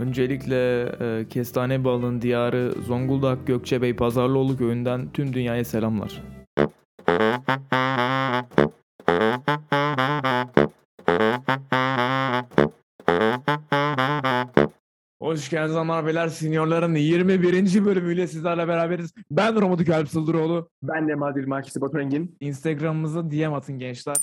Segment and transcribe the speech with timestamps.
[0.00, 6.22] Öncelikle e, Kestane Balı'nın diyarı Zonguldak Gökçebey Pazarlıoğlu köyünden tüm dünyaya selamlar.
[15.20, 16.28] Hoş geldiniz hanımlar beyler.
[16.28, 17.84] Seniorların 21.
[17.84, 19.14] bölümüyle sizlerle beraberiz.
[19.30, 20.68] Ben Romutuk Alp Sıldıroğlu.
[20.82, 22.36] Ben de Madrid Markisi Batu Engin.
[22.40, 24.16] Instagram'ımıza DM atın gençler.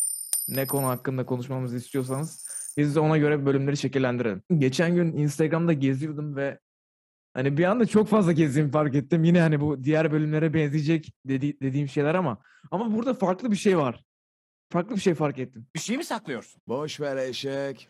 [0.48, 2.53] Ne konu hakkında konuşmamızı istiyorsanız.
[2.78, 4.42] Biz de ona göre bölümleri şekillendirelim.
[4.58, 6.60] Geçen gün Instagram'da geziyordum ve
[7.34, 9.24] hani bir anda çok fazla gezdiğimi fark ettim.
[9.24, 12.38] Yine hani bu diğer bölümlere benzeyecek dedi, dediğim şeyler ama
[12.72, 14.04] ama burada farklı bir şey var.
[14.72, 15.68] Farklı bir şey fark ettim.
[15.76, 16.62] Bir şey mi saklıyorsun?
[16.68, 17.90] Boş ver eşek.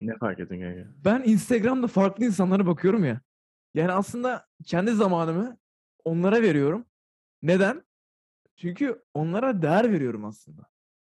[0.00, 0.90] Ne fark ettin kanka?
[1.04, 3.20] Ben Instagram'da farklı insanlara bakıyorum ya.
[3.74, 5.58] Yani aslında kendi zamanımı
[6.04, 6.84] onlara veriyorum.
[7.42, 7.82] Neden?
[8.56, 10.62] Çünkü onlara değer veriyorum aslında.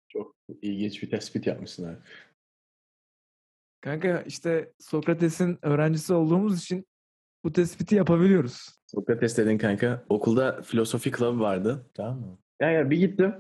[0.08, 1.98] Çok ilginç bir tespit yapmışsın abi.
[3.82, 6.86] Kanka işte Sokrates'in öğrencisi olduğumuz için
[7.44, 8.70] bu tespiti yapabiliyoruz.
[8.86, 10.04] Sokrates dedin kanka.
[10.10, 11.86] Okulda filosofi club vardı.
[11.94, 12.38] Tamam mı?
[12.62, 13.36] Yani bir gittim.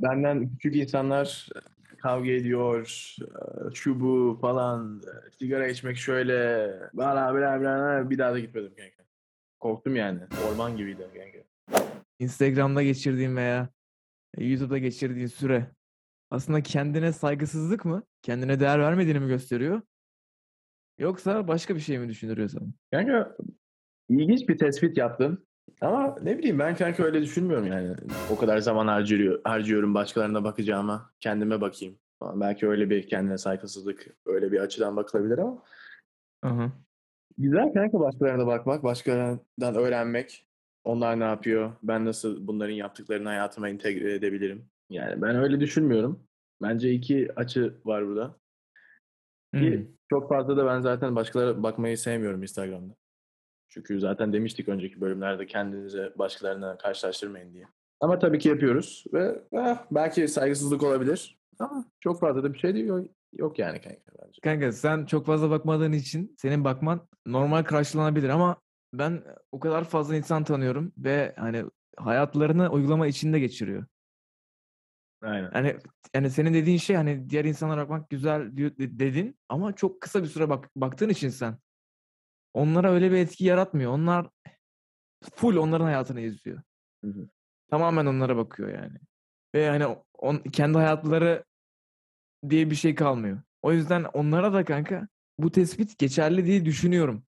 [0.00, 1.48] Benden küçük insanlar
[1.98, 3.14] kavga ediyor.
[3.22, 5.02] e, Şu bu falan.
[5.26, 6.68] e, Sigara içmek şöyle.
[6.94, 8.10] Bla bla bla.
[8.10, 9.04] Bir daha da gitmedim kanka.
[9.60, 10.20] Korktum yani.
[10.48, 11.38] Orman gibiydi kanka.
[12.18, 13.68] Instagram'da geçirdiğin veya
[14.38, 15.66] YouTube'da geçirdiğin süre
[16.30, 18.02] aslında kendine saygısızlık mı?
[18.22, 19.82] Kendine değer vermediğini mi gösteriyor?
[20.98, 22.66] Yoksa başka bir şey mi düşündürüyor sana?
[22.92, 23.36] Kanka
[24.08, 25.46] ilginç bir tespit yaptın.
[25.80, 27.96] Ama ne bileyim ben kanka öyle düşünmüyorum yani.
[28.30, 31.10] O kadar zaman harcıyor, harcıyorum başkalarına bakacağıma.
[31.20, 31.98] Kendime bakayım.
[32.18, 32.40] Falan.
[32.40, 35.62] Belki öyle bir kendine saygısızlık öyle bir açıdan bakılabilir ama.
[36.42, 36.72] Aha.
[37.38, 40.46] Güzel kanka başkalarına bakmak, başkalarından öğrenmek.
[40.84, 41.72] Onlar ne yapıyor?
[41.82, 44.68] Ben nasıl bunların yaptıklarını hayatıma entegre edebilirim?
[44.90, 46.26] Yani ben öyle düşünmüyorum.
[46.62, 48.36] Bence iki açı var burada.
[49.54, 49.86] Ki Hmm.
[50.10, 52.94] çok fazla da ben zaten başkalarına bakmayı sevmiyorum Instagram'da.
[53.68, 57.66] Çünkü zaten demiştik önceki bölümlerde kendinize başkalarına karşılaştırmayın diye.
[58.00, 62.74] Ama tabii ki yapıyoruz ve eh, belki saygısızlık olabilir ama çok fazla da bir şey
[62.74, 62.90] değil,
[63.32, 64.40] yok yani kanka bence.
[64.42, 68.56] Kanka sen çok fazla bakmadığın için senin bakman normal karşılanabilir ama
[68.92, 71.64] ben o kadar fazla insan tanıyorum ve hani
[71.96, 73.84] hayatlarını uygulama içinde geçiriyor.
[75.26, 75.50] Aynen.
[75.54, 75.76] Yani
[76.14, 80.22] yani senin dediğin şey hani diğer insanlara bakmak güzel diyor, de- dedin ama çok kısa
[80.22, 81.58] bir süre bak, baktığın için sen
[82.54, 83.92] onlara öyle bir etki yaratmıyor.
[83.92, 84.28] Onlar
[85.34, 86.62] full onların hayatını izliyor.
[87.04, 87.28] Hı hı.
[87.70, 88.98] Tamamen onlara bakıyor yani.
[89.54, 91.44] Ve hani o- on, kendi hayatları
[92.50, 93.42] diye bir şey kalmıyor.
[93.62, 95.08] O yüzden onlara da kanka
[95.38, 97.24] bu tespit geçerli diye düşünüyorum.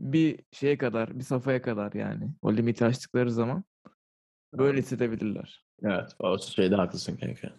[0.00, 2.30] Bir şeye kadar, bir safhaya kadar yani.
[2.42, 3.64] O limiti aştıkları zaman
[4.52, 5.64] böyle hissedebilirler.
[5.82, 7.52] Evet, o şeyde haklısın kanka.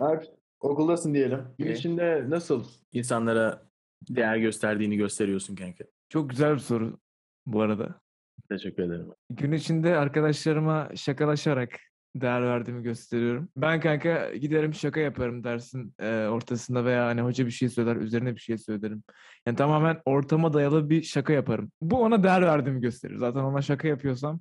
[0.00, 0.24] Alp,
[0.60, 1.44] okuldasın diyelim.
[1.58, 3.62] İçinde nasıl insanlara
[4.08, 5.84] değer gösterdiğini gösteriyorsun kanka?
[6.08, 6.98] Çok güzel bir soru
[7.46, 8.00] bu arada.
[8.48, 9.06] Teşekkür ederim.
[9.30, 11.80] Gün içinde arkadaşlarıma şakalaşarak
[12.16, 13.48] değer verdiğimi gösteriyorum.
[13.56, 18.34] Ben kanka giderim şaka yaparım dersin e, ortasında veya hani hoca bir şey söyler üzerine
[18.34, 19.02] bir şey söylerim.
[19.46, 21.72] Yani tamamen ortama dayalı bir şaka yaparım.
[21.80, 23.16] Bu ona değer verdiğimi gösterir.
[23.16, 24.40] Zaten ona şaka yapıyorsam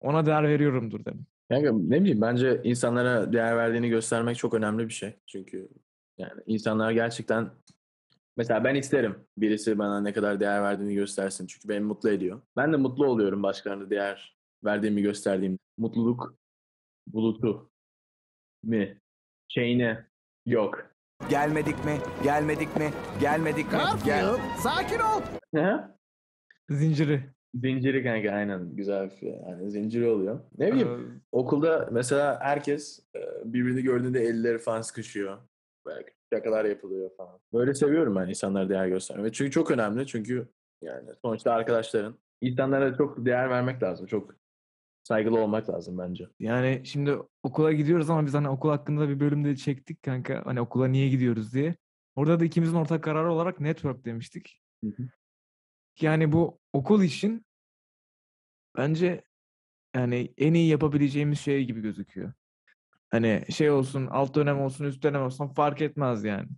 [0.00, 1.33] ona değer veriyorumdur demek.
[1.50, 5.14] Kanka ne bileyim bence insanlara değer verdiğini göstermek çok önemli bir şey.
[5.26, 5.68] Çünkü
[6.18, 7.50] yani insanlar gerçekten
[8.36, 11.46] mesela ben isterim birisi bana ne kadar değer verdiğini göstersin.
[11.46, 12.42] Çünkü beni mutlu ediyor.
[12.56, 15.58] Ben de mutlu oluyorum başkalarına değer verdiğimi gösterdiğim.
[15.78, 16.34] Mutluluk
[17.06, 17.70] bulutu
[18.62, 19.00] mi?
[19.48, 20.06] Şeyine
[20.46, 20.94] yok.
[21.30, 21.98] Gelmedik mi?
[22.22, 22.90] Gelmedik mi?
[23.20, 23.78] Gelmedik mi?
[24.04, 24.26] Gel.
[24.58, 25.22] Sakin ol.
[25.52, 25.88] Ne?
[26.70, 27.33] Zinciri.
[27.54, 29.30] Zinciri kanka aynen güzel bir şey.
[29.48, 30.40] Yani zinciri oluyor.
[30.58, 35.38] Ne bileyim Ee, Okulda mesela herkes e, birbirini gördüğünde elleri falan sıkışıyor.
[35.86, 37.40] Böyle şakalar yapılıyor falan.
[37.52, 39.32] Böyle seviyorum ben insanlara değer göstermeyi.
[39.32, 40.06] Çünkü çok önemli.
[40.06, 40.48] Çünkü
[40.82, 42.18] yani sonuçta arkadaşların.
[42.40, 44.06] İnsanlara çok değer vermek lazım.
[44.06, 44.34] Çok
[45.04, 46.28] saygılı olmak lazım bence.
[46.40, 50.42] Yani şimdi okula gidiyoruz ama biz hani okul hakkında bir bölümde çektik kanka.
[50.44, 51.74] Hani okula niye gidiyoruz diye.
[52.16, 54.62] Orada da ikimizin ortak kararı olarak network demiştik.
[54.84, 55.02] Hı hı.
[56.00, 57.46] Yani bu okul için
[58.76, 59.24] bence
[59.94, 62.32] yani en iyi yapabileceğimiz şey gibi gözüküyor.
[63.10, 66.48] Hani şey olsun, alt dönem olsun, üst dönem olsun fark etmez yani.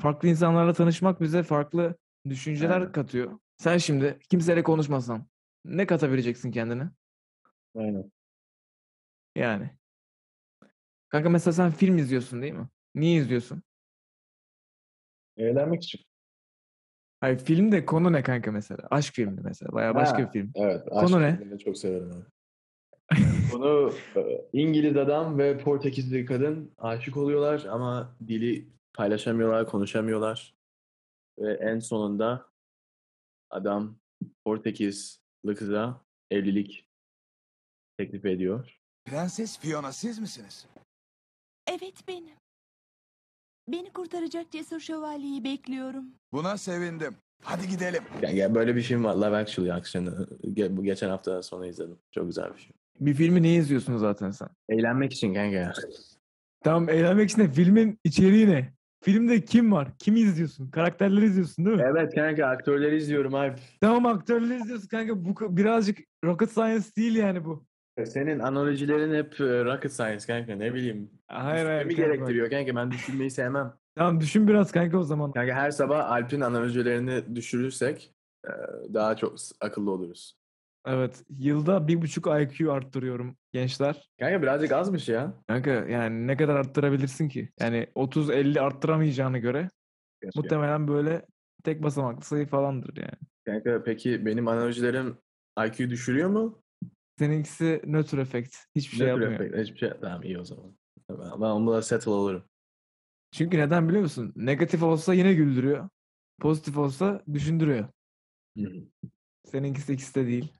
[0.00, 1.96] Farklı insanlarla tanışmak bize farklı
[2.28, 2.92] düşünceler Aynen.
[2.92, 3.38] katıyor.
[3.56, 5.26] Sen şimdi kimseyle konuşmasan
[5.64, 6.90] ne katabileceksin kendine?
[7.74, 8.12] Aynen.
[9.36, 9.70] Yani.
[11.08, 12.68] Kanka mesela sen film izliyorsun değil mi?
[12.94, 13.62] Niye izliyorsun?
[15.36, 16.00] Eğlenmek için.
[17.24, 18.88] Hayır film de konu ne kanka mesela?
[18.90, 19.72] Aşk filmi mesela.
[19.72, 20.26] Baya başka Ha.
[20.26, 20.52] bir film.
[20.54, 20.88] Evet.
[20.90, 21.58] Konu ne?
[21.64, 22.24] çok severim abi.
[23.50, 30.54] Konu e, İngiliz adam ve Portekizli kadın aşık oluyorlar ama dili paylaşamıyorlar, konuşamıyorlar.
[31.38, 32.46] Ve en sonunda
[33.50, 33.96] adam
[34.44, 36.00] Portekizli kıza
[36.30, 36.88] evlilik
[37.98, 38.80] teklif ediyor.
[39.04, 40.66] Prenses Fiona siz misiniz?
[41.66, 42.43] Evet benim.
[43.68, 46.04] Beni kurtaracak cesur şövalyeyi bekliyorum.
[46.32, 47.14] Buna sevindim.
[47.42, 48.02] Hadi gidelim.
[48.22, 49.14] Ya, ya böyle bir film var.
[49.14, 50.10] Love Actually aksiyonu.
[50.44, 51.98] Ge- Bu geçen hafta sonu izledim.
[52.12, 52.74] Çok güzel bir film.
[53.00, 54.48] Bir filmi niye izliyorsun zaten sen?
[54.68, 55.72] Eğlenmek için kanka ya.
[56.64, 58.72] Tamam eğlenmek için de filmin içeriği ne?
[59.02, 59.88] Filmde kim var?
[59.98, 60.70] Kimi izliyorsun?
[60.70, 61.82] Karakterleri izliyorsun değil mi?
[61.90, 63.54] Evet kanka aktörleri izliyorum abi.
[63.80, 65.24] Tamam aktörleri izliyorsun kanka.
[65.24, 67.66] Bu birazcık rocket science değil yani bu.
[68.02, 71.10] Senin analojilerin hep e, rocket science kanka ne bileyim.
[71.26, 71.84] Hayır hayır.
[71.84, 73.74] Düşünmemi kanka gerektiriyor kanka ben düşünmeyi sevmem.
[73.94, 75.32] Tamam düşün biraz kanka o zaman.
[75.32, 78.14] Kanka her sabah Alp'in analojilerini düşürürsek
[78.44, 78.50] e,
[78.94, 80.36] daha çok akıllı oluruz.
[80.86, 81.24] Evet.
[81.30, 84.10] Yılda bir buçuk IQ arttırıyorum gençler.
[84.20, 85.34] Kanka birazcık azmış ya.
[85.48, 87.48] Kanka yani ne kadar arttırabilirsin ki?
[87.60, 89.70] Yani 30-50 arttıramayacağına göre
[90.36, 91.26] muhtemelen böyle
[91.64, 93.18] tek basamaklı sayı falandır yani.
[93.46, 95.16] Kanka peki benim analojilerim
[95.66, 96.63] IQ düşürüyor mu?
[97.18, 98.56] Seninkisi nötr efekt.
[98.76, 99.32] Hiçbir şey yapmıyor.
[99.32, 99.90] efekt, Hiçbir şey.
[100.00, 100.76] Tamam iyi o zaman.
[101.10, 102.42] Ben, ben onunla settle olurum.
[103.32, 104.32] Çünkü neden biliyor musun?
[104.36, 105.88] Negatif olsa yine güldürüyor.
[106.40, 107.88] Pozitif olsa düşündürüyor.
[108.58, 108.84] Hı hı.
[109.44, 110.52] Seninkisi ikisi de değil.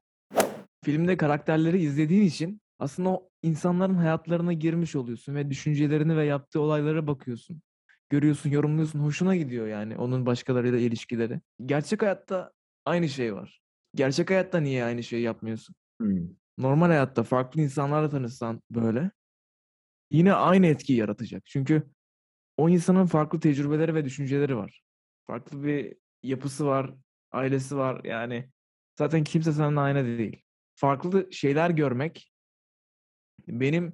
[0.85, 7.07] Filmde karakterleri izlediğin için aslında o insanların hayatlarına girmiş oluyorsun ve düşüncelerini ve yaptığı olaylara
[7.07, 7.63] bakıyorsun.
[8.11, 8.99] Görüyorsun, yorumluyorsun.
[9.01, 11.41] Hoşuna gidiyor yani onun başkalarıyla ilişkileri.
[11.67, 12.53] Gerçek hayatta
[12.85, 13.61] aynı şey var.
[13.95, 15.75] Gerçek hayatta niye aynı şeyi yapmıyorsun?
[16.01, 16.29] Hmm.
[16.59, 19.11] Normal hayatta farklı insanlarla tanışsan böyle
[20.11, 21.47] yine aynı etkiyi yaratacak.
[21.47, 21.91] Çünkü
[22.57, 24.83] o insanın farklı tecrübeleri ve düşünceleri var.
[25.27, 26.95] Farklı bir yapısı var,
[27.33, 28.05] ailesi var.
[28.05, 28.51] Yani
[28.99, 30.43] zaten kimse seninle aynı değil.
[30.75, 32.33] Farklı şeyler görmek
[33.49, 33.93] benim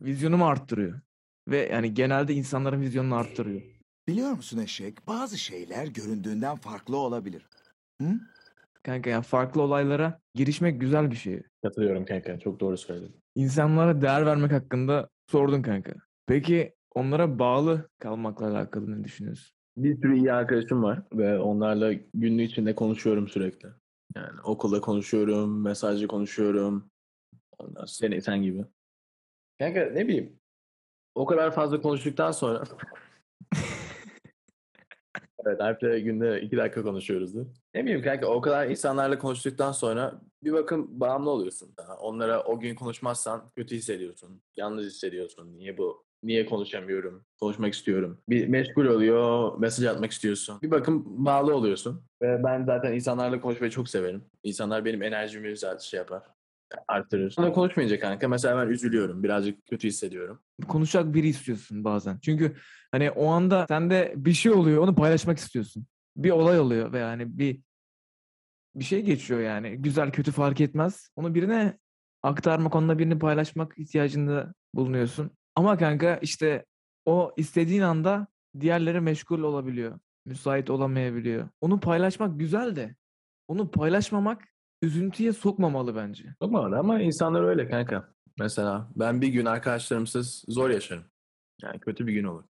[0.00, 1.00] vizyonumu arttırıyor.
[1.48, 3.62] Ve yani genelde insanların vizyonunu arttırıyor.
[4.08, 5.06] Biliyor musun eşek?
[5.06, 7.48] Bazı şeyler göründüğünden farklı olabilir.
[8.02, 8.20] Hı?
[8.84, 11.42] Kanka ya farklı olaylara girişmek güzel bir şey.
[11.62, 12.38] Katılıyorum kanka.
[12.38, 13.16] Çok doğru söyledin.
[13.34, 15.92] İnsanlara değer vermek hakkında sordun kanka.
[16.26, 19.56] Peki onlara bağlı kalmakla alakalı ne düşünüyorsun?
[19.76, 23.68] Bir sürü iyi arkadaşım var ve onlarla günlük içinde konuşuyorum sürekli.
[24.16, 26.90] Yani okulda konuşuyorum, mesajlı konuşuyorum.
[27.58, 28.64] Ondan sen, sen gibi.
[29.58, 30.40] Kanka ne bileyim.
[31.14, 32.64] O kadar fazla konuştuktan sonra
[35.46, 37.46] Evet Alp'le günde iki dakika konuşuyoruzdur.
[37.74, 41.74] Ne bileyim kanka o kadar insanlarla konuştuktan sonra bir bakım bağımlı oluyorsun.
[42.00, 44.42] Onlara o gün konuşmazsan kötü hissediyorsun.
[44.56, 45.58] Yalnız hissediyorsun.
[45.58, 46.04] Niye bu?
[46.22, 47.24] Niye konuşamıyorum?
[47.40, 48.18] Konuşmak istiyorum.
[48.28, 50.58] Bir meşgul oluyor, mesaj atmak istiyorsun.
[50.62, 52.02] Bir bakım bağlı oluyorsun.
[52.22, 54.24] Ve ben zaten insanlarla konuşmayı çok severim.
[54.42, 56.22] İnsanlar benim enerjimi zaten şey yapar.
[56.88, 57.34] Arttırır.
[57.38, 59.22] Onunla konuşmayınca kanka mesela ben üzülüyorum.
[59.22, 60.42] Birazcık kötü hissediyorum.
[60.68, 62.18] Konuşacak biri istiyorsun bazen.
[62.22, 62.56] Çünkü
[62.92, 65.86] hani o anda sende bir şey oluyor, onu paylaşmak istiyorsun.
[66.16, 67.60] Bir olay oluyor ve yani bir
[68.74, 69.76] bir şey geçiyor yani.
[69.76, 71.08] Güzel kötü fark etmez.
[71.16, 71.78] Onu birine
[72.22, 75.30] aktarmak, onunla birini paylaşmak ihtiyacında bulunuyorsun.
[75.56, 76.64] Ama kanka işte
[77.04, 78.26] o istediğin anda
[78.60, 79.98] diğerleri meşgul olabiliyor.
[80.26, 81.48] Müsait olamayabiliyor.
[81.60, 82.94] Onu paylaşmak güzel de
[83.48, 84.53] onu paylaşmamak
[84.84, 86.34] üzüntüye sokmamalı bence.
[86.40, 88.08] Arada ama insanlar öyle kanka.
[88.38, 91.04] Mesela ben bir gün arkadaşlarımsız zor yaşarım.
[91.62, 92.44] Yani kötü bir gün olur.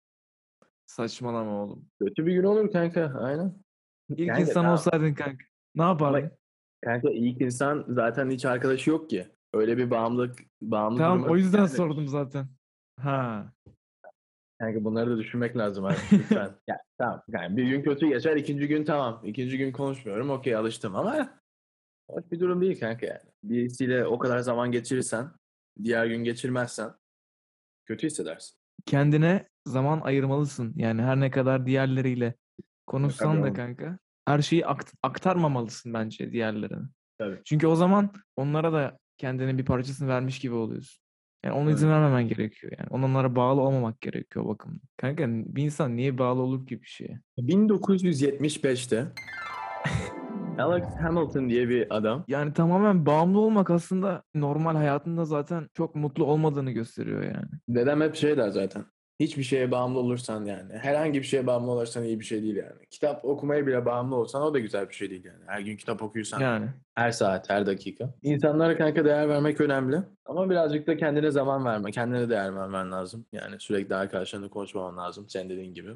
[0.85, 1.85] Saçmalama oğlum.
[1.99, 3.13] Kötü bir gün olur kanka.
[3.19, 3.55] Aynen.
[4.09, 4.71] İlk Kanka, insan tamam.
[4.71, 5.45] olsaydın kanka.
[5.75, 6.31] Ne yapardın?
[6.85, 9.27] Kanka ilk insan zaten hiç arkadaşı yok ki.
[9.53, 11.69] Öyle bir bağımlılık bağımlı Tamam o yüzden yani.
[11.69, 12.47] sordum zaten.
[12.99, 13.53] Ha.
[14.59, 16.51] Kanka bunları da düşünmek lazım artık lütfen.
[16.67, 17.21] ya, tamam.
[17.27, 19.21] Yani bir gün kötü geçer, ikinci gün tamam.
[19.23, 21.40] İkinci gün konuşmuyorum, okey alıştım ama
[22.11, 23.19] hoş bir durum değil kanka yani.
[23.43, 25.31] Birisiyle o kadar zaman geçirirsen,
[25.83, 26.89] diğer gün geçirmezsen
[27.85, 28.57] kötü hissedersin.
[28.85, 30.73] Kendine zaman ayırmalısın.
[30.75, 32.33] Yani her ne kadar diğerleriyle
[32.87, 36.87] konuşsan da kanka her şeyi akt- aktarmamalısın bence diğerlerine.
[37.17, 37.41] Tabii.
[37.45, 41.01] Çünkü o zaman onlara da kendinin bir parçasını vermiş gibi oluyorsun.
[41.45, 41.77] Yani ona Evet.
[41.77, 42.87] izin vermemen gerekiyor yani.
[42.89, 44.81] Onlara bağlı olmamak gerekiyor o bakımdan.
[44.97, 47.19] Kanka bir insan niye bağlı olur ki bir şeye?
[47.37, 49.05] 1975'te
[50.61, 56.25] Alex Hamilton diye bir adam Yani tamamen bağımlı olmak aslında normal hayatında zaten çok mutlu
[56.25, 57.47] olmadığını gösteriyor yani.
[57.69, 58.85] Dedem hep şey der zaten.
[59.19, 60.73] Hiçbir şeye bağımlı olursan yani.
[60.73, 62.85] Herhangi bir şeye bağımlı olursan iyi bir şey değil yani.
[62.89, 65.43] Kitap okumaya bile bağımlı olsan o da güzel bir şey değil yani.
[65.47, 66.39] Her gün kitap okuyorsan.
[66.39, 66.69] Yani.
[66.95, 68.13] Her saat, her dakika.
[68.21, 69.99] İnsanlara kanka değer vermek önemli.
[70.25, 71.91] Ama birazcık da kendine zaman verme.
[71.91, 73.25] Kendine değer vermen lazım.
[73.31, 75.25] Yani sürekli arkadaşlarınla konuşmaman lazım.
[75.29, 75.89] Sen dediğin gibi.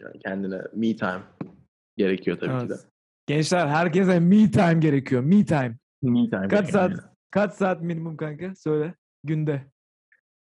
[0.00, 1.22] Yani kendine me time
[1.96, 2.74] gerekiyor tabii ki de.
[3.26, 5.22] Gençler herkese me time gerekiyor.
[5.22, 5.76] Me time.
[6.02, 6.48] Me time.
[6.48, 6.92] Kaç saat?
[7.30, 8.54] Kaç saat minimum kanka?
[8.54, 8.94] Söyle.
[9.24, 9.62] Günde.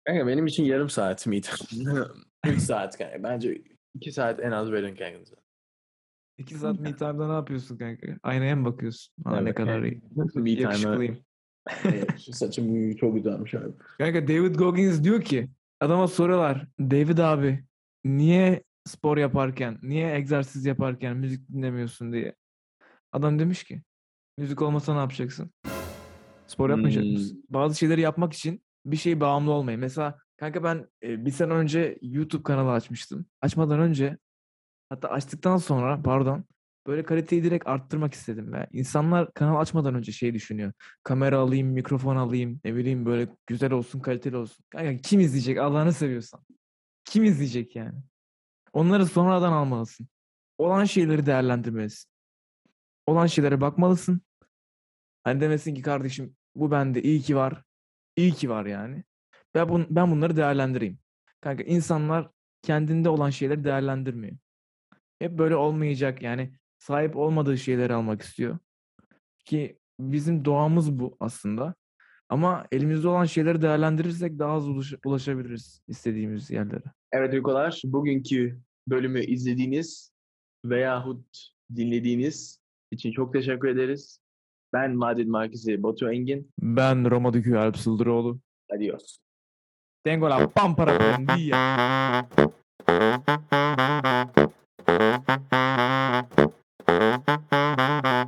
[0.06, 1.96] Kanka benim için yarım saat me time.
[2.48, 3.24] 3 saat kanka.
[3.24, 3.62] Bence
[3.96, 5.36] 2 saat en az verin kendinize.
[6.38, 8.08] İki saat me time'da ne yapıyorsun kanka?
[8.24, 9.14] Aynaya mı bakıyorsun?
[9.26, 10.02] Aa, ne Evet, kadar iyi.
[10.36, 11.18] Me Yakışıklıyım.
[12.18, 13.74] Saçım çok güzelmiş abi.
[13.98, 16.68] Kanka David Goggins diyor ki adama soruyorlar.
[16.80, 17.64] David abi
[18.04, 22.36] niye spor yaparken, niye egzersiz yaparken müzik dinlemiyorsun diye.
[23.12, 23.82] Adam demiş ki
[24.38, 25.52] müzik olmasa ne yapacaksın?
[26.48, 27.12] Spor yapmayacak Hmm.
[27.12, 27.46] mısın?
[27.50, 29.80] Bazı şeyleri yapmak için bir şey bağımlı olmayın.
[29.80, 33.26] Mesela kanka ben e, bir sene önce YouTube kanalı açmıştım.
[33.42, 34.18] Açmadan önce
[34.90, 36.46] hatta açtıktan sonra pardon
[36.88, 38.54] böyle kaliteyi direkt arttırmak istedim.
[38.54, 40.74] Ve insanlar kanal açmadan önce şey düşünüyor.
[41.04, 44.66] Kamera alayım, mikrofon alayım, ne bileyim böyle güzel olsun, kaliteli olsun.
[44.70, 46.42] Kanka kim izleyecek Allah'ını seviyorsan?
[47.06, 48.00] Kim izleyecek yani?
[48.74, 50.08] Onları sonradan almalısın.
[50.58, 52.12] Olan şeyleri değerlendirmelisin.
[53.10, 54.22] Olan şeylere bakmalısın.
[55.24, 57.64] Hani demesin ki kardeşim bu bende iyi ki var.
[58.16, 59.04] İyi ki var yani.
[59.56, 61.00] Ben, bun, ben bunları değerlendireyim.
[61.42, 62.30] Kanka insanlar
[62.62, 64.38] kendinde olan şeyleri değerlendirmiyor.
[65.20, 68.58] Hep böyle olmayacak yani sahip olmadığı şeyleri almak istiyor.
[69.46, 71.76] Ki bizim doğamız bu aslında.
[72.30, 76.84] Ama elimizde olan şeyleri değerlendirirsek daha az ulaş- ulaşabiliriz istediğimiz yerlere.
[77.12, 80.12] Evet Nikolar, bugünkü bölümü izlediğiniz
[80.66, 82.60] veyahut dinlediğiniz
[82.92, 84.20] için çok teşekkür ederiz.
[84.74, 86.52] Ben Madrid Markisi Batu Engin.
[86.62, 88.40] Ben Roma Dükü Alp Sıldıroğlu.
[88.76, 89.18] Adios.
[90.04, 91.54] Tengo la pampara prendida.
[92.86, 93.10] Thank
[98.14, 98.19] you.